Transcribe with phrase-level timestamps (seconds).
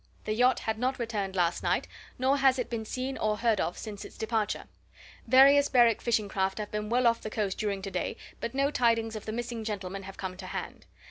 [0.25, 3.77] The yacht had not returned last night, nor has it been seen or heard of
[3.77, 4.63] since its departure.
[5.27, 8.71] Various Berwick fishing craft have been out well off the coast during today, but no
[8.71, 10.87] tidings of the missing gentlemen have come to hand.